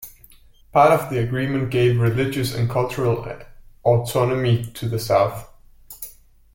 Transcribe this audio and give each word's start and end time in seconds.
Part 0.71 0.99
of 0.99 1.09
the 1.11 1.19
agreement 1.19 1.69
gave 1.69 1.99
religious 1.99 2.55
and 2.55 2.67
cultural 2.67 3.23
autonomy 3.85 4.65
to 4.73 4.89
the 4.89 4.97
south. 4.97 5.47